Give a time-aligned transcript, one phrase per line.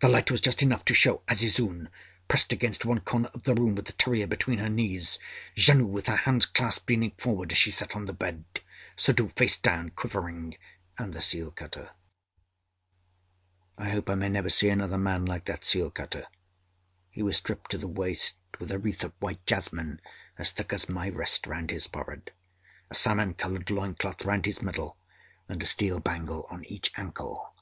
[0.00, 1.90] The light was just enough to show Azizun,
[2.28, 5.18] pressed against one corner of the room with the terrier between her knees;
[5.54, 8.46] Janoo, with her hands clasped, leaning forward as she sat on the bed;
[8.96, 10.56] Suddhoo, face down, quivering,
[10.96, 11.90] and the seal cutter.
[13.76, 16.26] I hope I may never see another man like that seal cutter.
[17.10, 20.00] He was stripped to the waist, with a wreath of white jasmine
[20.38, 22.30] as thick as my wrist round his forehead,
[22.90, 24.96] a salmon colored loin cloth round his middle,
[25.50, 27.52] and a steel bangle on each ankle.